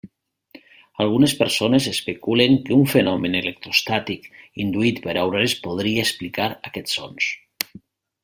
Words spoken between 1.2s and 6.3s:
persones especulen que un fenomen electroestàtic induït per aurores podria